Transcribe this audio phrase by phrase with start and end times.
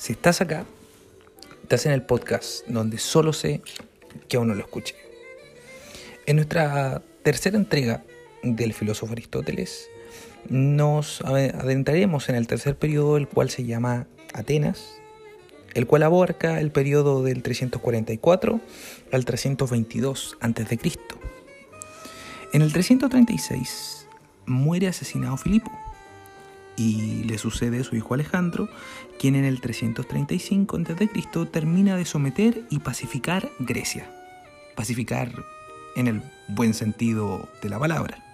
[0.00, 0.64] Si estás acá,
[1.62, 3.60] estás en el podcast donde solo sé
[4.28, 4.94] que aún no lo escuché.
[6.24, 8.02] En nuestra tercera entrega
[8.42, 9.90] del filósofo Aristóteles,
[10.48, 14.94] nos adentraremos en el tercer periodo, el cual se llama Atenas,
[15.74, 18.58] el cual abarca el periodo del 344
[19.12, 20.78] al 322 a.C.
[22.54, 24.06] En el 336
[24.46, 25.70] muere asesinado Filipo
[26.80, 28.70] y le sucede su hijo Alejandro,
[29.18, 31.46] quien en el 335 a.C.
[31.52, 34.10] termina de someter y pacificar Grecia.
[34.76, 35.30] Pacificar
[35.94, 38.24] en el buen sentido de la palabra.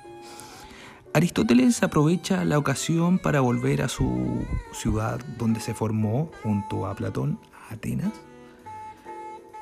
[1.12, 7.40] Aristóteles aprovecha la ocasión para volver a su ciudad donde se formó junto a Platón,
[7.68, 8.12] Atenas.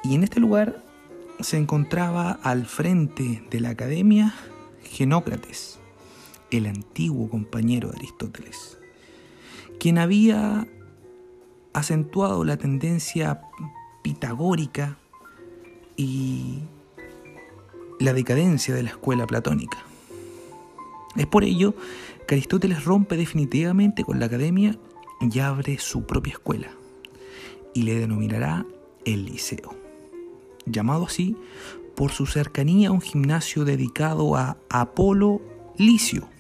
[0.03, 0.85] Y en este lugar
[1.41, 4.35] se encontraba al frente de la academia
[4.83, 5.79] Genócrates,
[6.51, 8.79] el antiguo compañero de Aristóteles,
[9.85, 10.67] quien había
[11.75, 13.43] acentuado la tendencia
[14.01, 14.97] pitagórica
[15.95, 16.61] y
[18.01, 19.77] la decadencia de la escuela platónica.
[21.17, 21.75] Es por ello
[22.27, 24.79] que Aristóteles rompe definitivamente con la academia
[25.21, 26.71] y abre su propia escuela,
[27.75, 28.65] y le denominará
[29.05, 29.77] el Liceo,
[30.65, 31.37] llamado así
[31.95, 35.43] por su cercanía a un gimnasio dedicado a Apolo
[35.77, 36.34] Licio.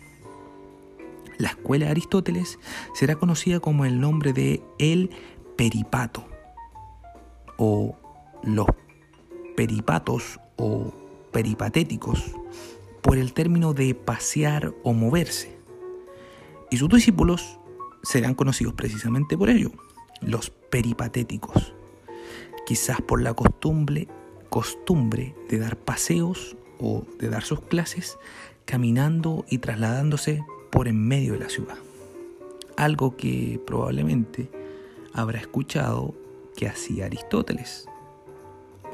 [1.39, 2.59] La escuela de Aristóteles
[2.95, 5.11] será conocida como el nombre de el
[5.57, 6.27] Peripato,
[7.57, 7.97] o
[8.43, 8.67] los
[9.57, 10.93] peripatos o
[11.33, 12.33] peripatéticos,
[13.03, 15.57] por el término de pasear o moverse.
[16.71, 17.59] Y sus discípulos
[18.03, 19.71] serán conocidos precisamente por ello,
[20.21, 21.75] los peripatéticos,
[22.67, 24.09] quizás por la costumbre,
[24.49, 28.19] costumbre de dar paseos o de dar sus clases
[28.65, 30.43] caminando y trasladándose
[30.75, 31.77] por en medio de la ciudad.
[32.77, 34.51] Algo que probablemente
[35.13, 36.17] habrá escuchado
[36.57, 37.87] que hacía Aristóteles,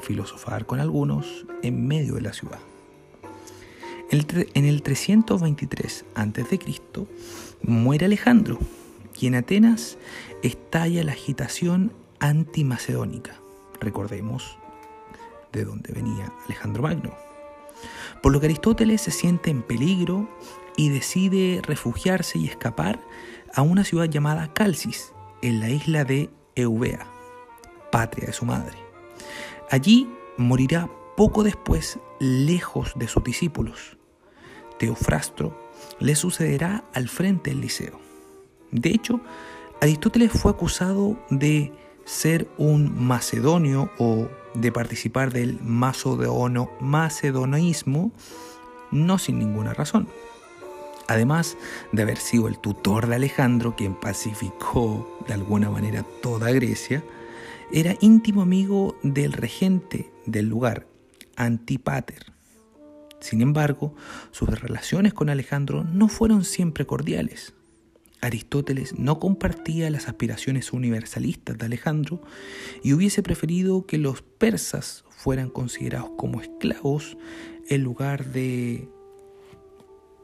[0.02, 2.58] filosofar con algunos en medio de la ciudad.
[4.10, 6.58] En el 323 a.C.
[7.62, 8.58] muere Alejandro
[9.18, 9.96] y en Atenas
[10.42, 13.40] estalla la agitación antimacedónica.
[13.80, 14.58] Recordemos
[15.50, 17.29] de dónde venía Alejandro Magno.
[18.22, 20.28] Por lo que Aristóteles se siente en peligro
[20.76, 23.00] y decide refugiarse y escapar
[23.54, 27.06] a una ciudad llamada Calcis, en la isla de Eubea,
[27.90, 28.76] patria de su madre.
[29.70, 33.96] Allí morirá poco después lejos de sus discípulos
[34.80, 35.54] Teofrastro,
[35.98, 38.00] le sucederá al frente del liceo.
[38.72, 39.20] De hecho,
[39.82, 41.70] Aristóteles fue acusado de
[42.10, 45.60] ser un macedonio o de participar del
[46.80, 48.10] macedonismo,
[48.90, 50.08] no sin ninguna razón.
[51.06, 51.56] Además
[51.92, 57.04] de haber sido el tutor de Alejandro, quien pacificó de alguna manera toda Grecia,
[57.72, 60.88] era íntimo amigo del regente del lugar,
[61.36, 62.32] Antipater.
[63.20, 63.94] Sin embargo,
[64.32, 67.54] sus relaciones con Alejandro no fueron siempre cordiales.
[68.20, 72.20] Aristóteles no compartía las aspiraciones universalistas de Alejandro
[72.82, 77.16] y hubiese preferido que los persas fueran considerados como esclavos
[77.68, 78.88] en lugar de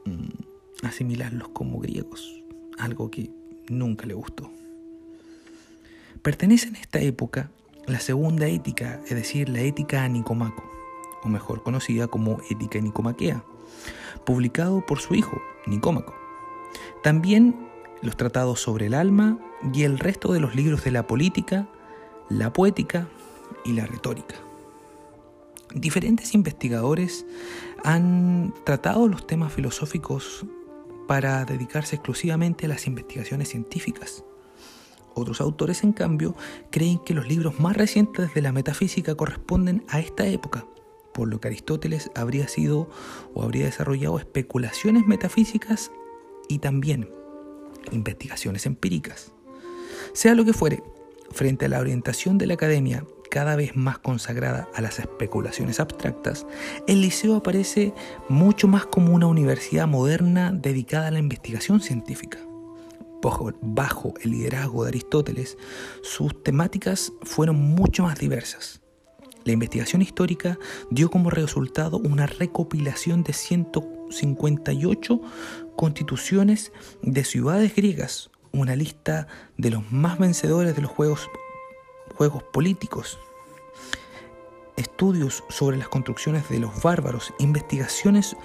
[0.05, 2.43] mm, asimilarlos como griegos,
[2.77, 3.31] algo que
[3.69, 4.51] nunca le gustó.
[6.21, 7.51] Pertenece en esta época
[7.87, 10.63] la segunda ética, es decir, la ética a Nicomaco
[11.23, 13.43] o mejor conocida como Ética Nicomaquea,
[14.25, 16.13] publicado por su hijo, Nicómaco.
[17.01, 17.55] También
[18.01, 19.39] los tratados sobre el alma
[19.73, 21.67] y el resto de los libros de la política,
[22.29, 23.07] la poética
[23.65, 24.35] y la retórica.
[25.73, 27.25] Diferentes investigadores
[27.83, 30.45] han tratado los temas filosóficos
[31.07, 34.23] para dedicarse exclusivamente a las investigaciones científicas.
[35.13, 36.35] Otros autores, en cambio,
[36.69, 40.65] creen que los libros más recientes de la metafísica corresponden a esta época,
[41.13, 42.89] por lo que Aristóteles habría sido
[43.33, 45.91] o habría desarrollado especulaciones metafísicas
[46.47, 47.09] y también
[47.91, 49.31] investigaciones empíricas.
[50.13, 50.83] Sea lo que fuere,
[51.31, 56.45] frente a la orientación de la academia cada vez más consagrada a las especulaciones abstractas,
[56.87, 57.93] el liceo aparece
[58.29, 62.39] mucho más como una universidad moderna dedicada a la investigación científica.
[63.61, 65.57] Bajo, el liderazgo de Aristóteles,
[66.01, 68.81] sus temáticas fueron mucho más diversas.
[69.43, 70.57] La investigación histórica
[70.91, 75.21] dio como resultado una recopilación de 158
[75.77, 79.27] constituciones de ciudades griegas, una lista
[79.57, 81.29] de los más vencedores de los juegos,
[82.15, 83.17] juegos políticos,
[84.75, 88.35] estudios sobre las construcciones de los bárbaros, investigaciones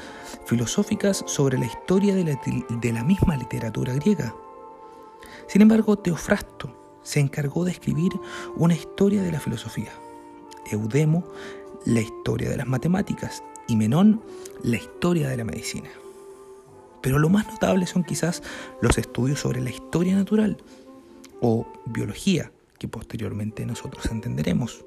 [0.47, 4.35] filosóficas sobre la historia de la, de la misma literatura griega.
[5.49, 8.13] Sin embargo, Teofrasto se encargó de escribir
[8.57, 9.93] una historia de la filosofía.
[10.71, 11.25] Eudemo,
[11.87, 14.23] la historia de las matemáticas y Menón,
[14.63, 15.89] la historia de la medicina.
[17.03, 18.43] Pero lo más notable son quizás
[18.81, 20.57] los estudios sobre la historia natural
[21.41, 24.85] o biología, que posteriormente nosotros entenderemos,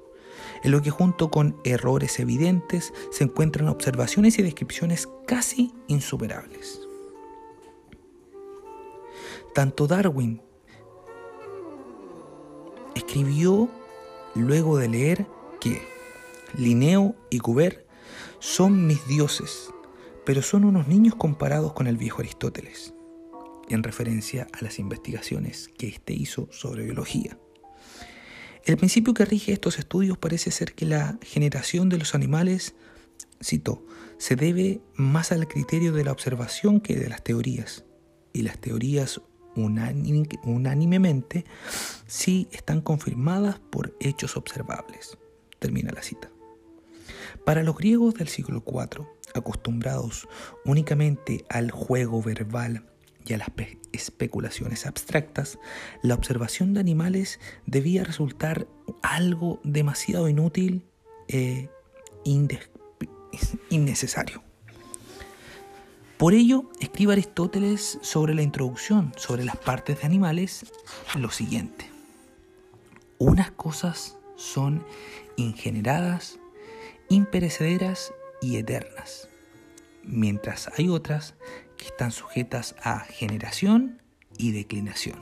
[0.63, 6.81] en lo que junto con errores evidentes se encuentran observaciones y descripciones casi insuperables.
[9.53, 10.41] Tanto Darwin
[12.95, 13.69] escribió
[14.33, 15.27] luego de leer
[15.59, 15.81] que
[16.57, 17.85] Linneo y Cuber
[18.39, 19.71] son mis dioses,
[20.25, 22.93] pero son unos niños comparados con el viejo Aristóteles,
[23.69, 27.37] en referencia a las investigaciones que éste hizo sobre biología.
[28.63, 32.75] El principio que rige estos estudios parece ser que la generación de los animales,
[33.43, 33.85] cito,
[34.17, 37.85] se debe más al criterio de la observación que de las teorías,
[38.33, 39.21] y las teorías
[39.55, 41.45] unánimemente
[42.07, 45.17] sí están confirmadas por hechos observables.
[45.59, 46.34] Termina la cita.
[47.43, 50.27] Para los griegos del siglo IV, acostumbrados
[50.63, 52.85] únicamente al juego verbal
[53.25, 53.49] y a las
[53.91, 55.57] especulaciones abstractas,
[56.01, 58.67] la observación de animales debía resultar
[59.01, 60.85] algo demasiado inútil
[61.27, 61.69] e
[63.69, 64.43] innecesario.
[66.17, 70.65] Por ello, escribe Aristóteles sobre la introducción, sobre las partes de animales,
[71.15, 71.89] lo siguiente.
[73.17, 74.85] Unas cosas son
[75.35, 76.39] ingeneradas,
[77.09, 79.29] imperecederas y eternas,
[80.03, 81.35] mientras hay otras
[81.77, 84.01] que están sujetas a generación
[84.37, 85.19] y declinación.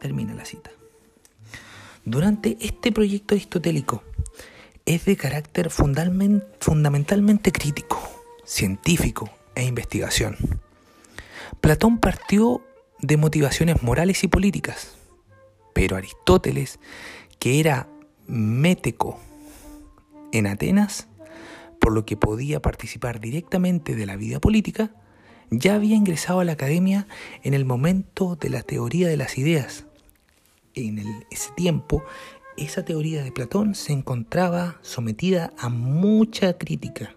[0.00, 0.70] Termina la cita.
[2.04, 4.02] Durante este proyecto aristotélico
[4.86, 8.00] es de carácter fundamentalmente crítico,
[8.44, 10.36] científico e investigación.
[11.60, 12.64] Platón partió
[12.98, 14.96] de motivaciones morales y políticas,
[15.72, 16.80] pero Aristóteles,
[17.38, 17.88] que era
[18.26, 19.20] méteco
[20.32, 21.08] en Atenas,
[21.80, 24.94] por lo que podía participar directamente de la vida política,
[25.50, 27.06] ya había ingresado a la academia
[27.42, 29.84] en el momento de la teoría de las ideas.
[30.74, 30.98] En
[31.30, 32.02] ese tiempo,
[32.56, 37.14] esa teoría de Platón se encontraba sometida a mucha crítica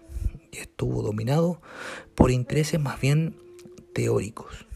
[0.52, 1.60] y estuvo dominado
[2.14, 3.36] por intereses más bien
[3.94, 4.66] teóricos.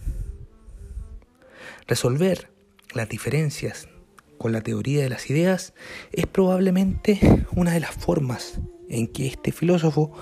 [1.86, 2.50] Resolver
[2.94, 3.88] las diferencias
[4.40, 5.74] con la teoría de las ideas
[6.12, 8.58] es probablemente una de las formas
[8.88, 10.12] en que este filósofo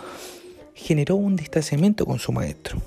[0.74, 2.82] generó un distanciamiento con su maestro.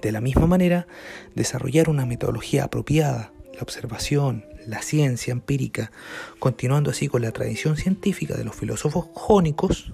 [0.00, 0.86] De la misma manera,
[1.34, 5.90] desarrollar una metodología apropiada, la observación, la ciencia empírica,
[6.38, 9.92] continuando así con la tradición científica de los filósofos jónicos,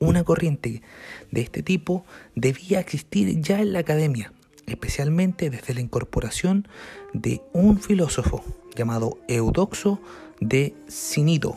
[0.00, 0.82] una corriente
[1.30, 2.04] de este tipo
[2.34, 4.32] debía existir ya en la academia,
[4.66, 6.68] especialmente desde la incorporación
[7.12, 8.44] de un filósofo
[8.74, 10.00] llamado Eudoxo
[10.40, 11.56] de Cinido,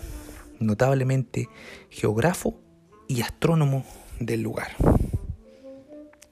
[0.60, 1.50] notablemente
[1.90, 2.60] geógrafo
[3.08, 3.86] y astrónomo
[4.20, 4.76] del lugar.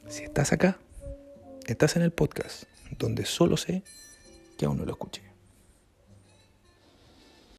[0.07, 0.77] Si estás acá,
[1.65, 2.63] estás en el podcast
[2.99, 3.83] donde solo sé
[4.57, 5.32] que aún no lo escuché.